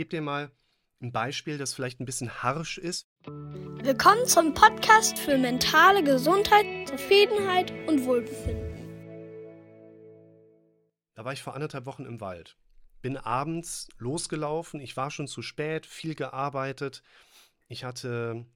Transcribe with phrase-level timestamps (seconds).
[0.00, 0.50] gebe dir mal
[1.02, 3.06] ein Beispiel, das vielleicht ein bisschen harsch ist.
[3.26, 8.88] Willkommen zum Podcast für mentale Gesundheit, Zufriedenheit und Wohlbefinden.
[11.12, 12.56] Da war ich vor anderthalb Wochen im Wald.
[13.02, 14.80] Bin abends losgelaufen.
[14.80, 17.02] Ich war schon zu spät, viel gearbeitet.
[17.68, 18.46] Ich hatte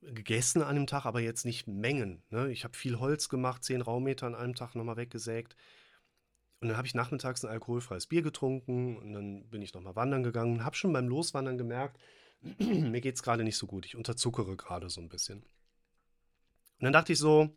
[0.00, 2.22] gegessen an dem Tag, aber jetzt nicht Mengen.
[2.30, 2.52] Ne?
[2.52, 5.56] Ich habe viel Holz gemacht, zehn Raummeter an einem Tag nochmal weggesägt.
[6.60, 10.22] Und dann habe ich nachmittags ein alkoholfreies Bier getrunken und dann bin ich nochmal wandern
[10.22, 12.00] gegangen und habe schon beim Loswandern gemerkt,
[12.58, 13.84] mir geht es gerade nicht so gut.
[13.86, 15.42] Ich unterzuckere gerade so ein bisschen.
[15.42, 17.50] Und dann dachte ich so,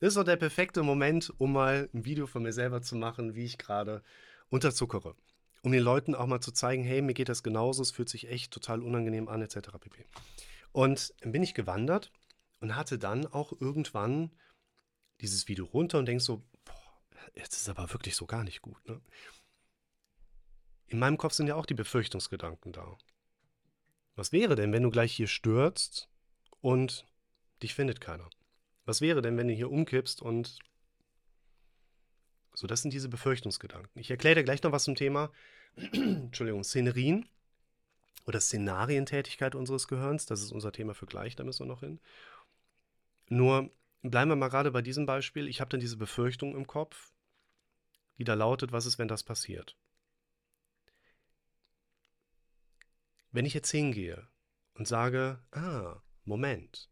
[0.00, 3.34] das ist doch der perfekte Moment, um mal ein Video von mir selber zu machen,
[3.34, 4.02] wie ich gerade
[4.50, 5.16] unterzuckere.
[5.62, 8.28] Um den Leuten auch mal zu zeigen, hey, mir geht das genauso, es fühlt sich
[8.28, 9.70] echt total unangenehm an, etc.
[9.80, 10.04] pp.
[10.72, 12.12] Und dann bin ich gewandert
[12.60, 14.30] und hatte dann auch irgendwann
[15.20, 16.42] dieses Video runter und denk so,
[17.34, 18.86] jetzt ist aber wirklich so gar nicht gut.
[18.88, 19.00] Ne?
[20.86, 22.96] In meinem Kopf sind ja auch die Befürchtungsgedanken da.
[24.16, 26.08] Was wäre denn, wenn du gleich hier stürzt
[26.60, 27.06] und
[27.62, 28.28] dich findet keiner?
[28.84, 30.58] Was wäre denn, wenn du hier umkippst und
[32.54, 34.00] so, das sind diese Befürchtungsgedanken.
[34.00, 35.32] Ich erkläre dir gleich noch was zum Thema,
[35.76, 37.28] Entschuldigung, Szenerien
[38.26, 40.26] oder Szenarientätigkeit unseres Gehirns.
[40.26, 41.98] Das ist unser Thema für gleich, da müssen wir noch hin.
[43.28, 43.70] Nur
[44.02, 45.48] bleiben wir mal gerade bei diesem Beispiel.
[45.48, 47.12] Ich habe dann diese Befürchtung im Kopf,
[48.18, 49.76] die da lautet, was ist, wenn das passiert?
[53.32, 54.28] Wenn ich jetzt hingehe
[54.74, 56.88] und sage, ah, Moment,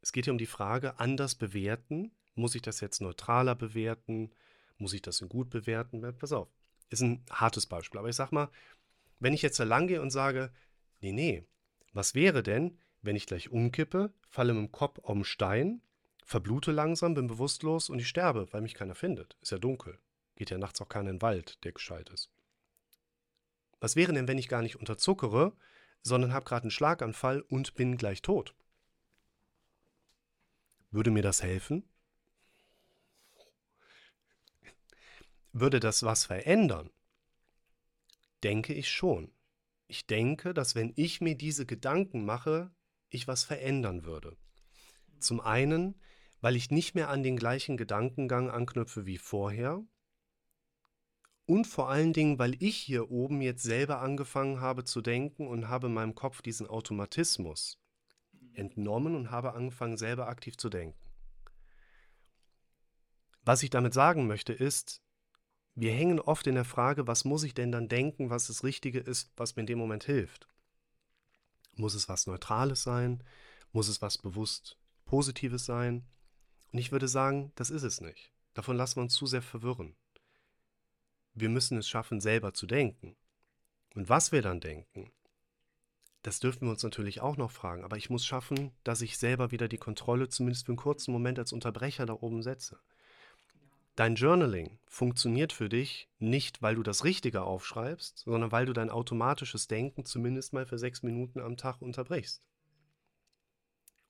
[0.00, 4.30] es geht hier um die Frage, anders bewerten, muss ich das jetzt neutraler bewerten,
[4.76, 6.02] muss ich das in gut bewerten?
[6.18, 6.48] Pass auf,
[6.90, 8.50] ist ein hartes Beispiel, aber ich sag mal,
[9.18, 10.52] wenn ich jetzt da lang gehe und sage,
[11.00, 11.46] nee, nee,
[11.92, 15.82] was wäre denn, wenn ich gleich umkippe, falle mit dem Kopf auf den Stein,
[16.24, 19.36] verblute langsam, bin bewusstlos und ich sterbe, weil mich keiner findet.
[19.40, 19.98] Ist ja dunkel.
[20.38, 22.30] Geht ja nachts auch keiner in den Wald, der gescheit ist.
[23.80, 25.52] Was wäre denn, wenn ich gar nicht unterzuckere,
[26.02, 28.54] sondern habe gerade einen Schlaganfall und bin gleich tot?
[30.92, 31.90] Würde mir das helfen?
[35.50, 36.92] Würde das was verändern?
[38.44, 39.32] Denke ich schon.
[39.88, 42.70] Ich denke, dass wenn ich mir diese Gedanken mache,
[43.08, 44.36] ich was verändern würde.
[45.18, 46.00] Zum einen,
[46.40, 49.84] weil ich nicht mehr an den gleichen Gedankengang anknüpfe wie vorher,
[51.48, 55.68] und vor allen Dingen, weil ich hier oben jetzt selber angefangen habe zu denken und
[55.68, 57.80] habe meinem Kopf diesen Automatismus
[58.52, 60.98] entnommen und habe angefangen selber aktiv zu denken.
[63.46, 65.00] Was ich damit sagen möchte ist,
[65.74, 68.98] wir hängen oft in der Frage, was muss ich denn dann denken, was das Richtige
[68.98, 70.48] ist, was mir in dem Moment hilft.
[71.76, 73.24] Muss es was Neutrales sein?
[73.72, 74.76] Muss es was bewusst
[75.06, 76.04] Positives sein?
[76.72, 78.34] Und ich würde sagen, das ist es nicht.
[78.52, 79.96] Davon lassen wir uns zu sehr verwirren
[81.34, 83.16] wir müssen es schaffen, selber zu denken.
[83.94, 85.10] Und was wir dann denken,
[86.22, 89.50] das dürfen wir uns natürlich auch noch fragen, aber ich muss schaffen, dass ich selber
[89.50, 92.78] wieder die Kontrolle zumindest für einen kurzen Moment als Unterbrecher da oben setze.
[93.96, 98.90] Dein Journaling funktioniert für dich nicht, weil du das Richtige aufschreibst, sondern weil du dein
[98.90, 102.42] automatisches Denken zumindest mal für sechs Minuten am Tag unterbrichst.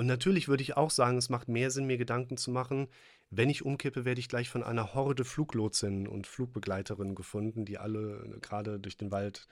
[0.00, 2.88] Und natürlich würde ich auch sagen, es macht mehr Sinn, mir Gedanken zu machen,
[3.28, 8.24] wenn ich umkippe, werde ich gleich von einer Horde Fluglotsen und Flugbegleiterinnen gefunden, die alle
[8.24, 9.46] äh, gerade durch den Wald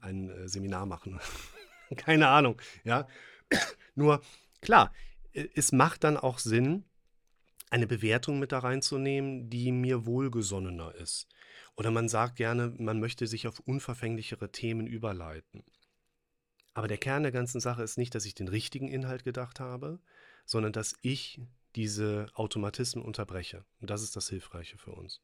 [0.00, 1.20] ein äh, Seminar machen.
[1.98, 3.06] Keine Ahnung, ja.
[3.94, 4.22] Nur,
[4.62, 4.90] klar,
[5.34, 6.84] es macht dann auch Sinn,
[7.68, 11.28] eine Bewertung mit da reinzunehmen, die mir wohlgesonnener ist.
[11.76, 15.62] Oder man sagt gerne, man möchte sich auf unverfänglichere Themen überleiten.
[16.78, 19.98] Aber der Kern der ganzen Sache ist nicht, dass ich den richtigen Inhalt gedacht habe,
[20.44, 21.40] sondern dass ich
[21.74, 23.64] diese Automatismen unterbreche.
[23.80, 25.20] Und das ist das Hilfreiche für uns.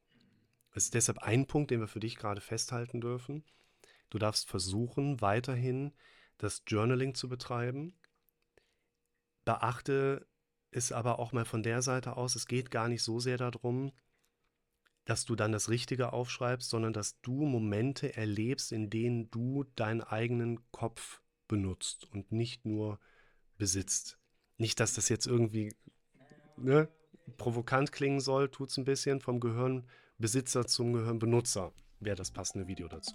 [0.73, 3.45] Es ist deshalb ein Punkt, den wir für dich gerade festhalten dürfen.
[4.11, 5.93] Du darfst versuchen, weiterhin
[6.39, 7.95] das Journaling zu betreiben.
[9.45, 10.27] Beachte
[10.73, 13.93] es aber auch mal von der Seite aus, es geht gar nicht so sehr darum,
[15.05, 20.01] dass du dann das Richtige aufschreibst, sondern dass du Momente erlebst, in denen du deinen
[20.01, 21.21] eigenen Kopf
[21.55, 22.99] benutzt und nicht nur
[23.59, 24.19] besitzt.
[24.59, 25.73] Nicht, dass das jetzt irgendwie
[26.57, 26.89] ne,
[27.37, 32.89] provokant klingen soll, tut es ein bisschen vom Gehirnbesitzer zum Gehirnbenutzer, wäre das passende Video
[32.89, 33.15] dazu.